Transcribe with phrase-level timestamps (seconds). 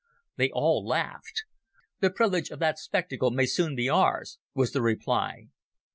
[0.35, 1.43] They all laughed.
[1.99, 5.49] "The privilege of that spectacle may soon be ours," was the reply.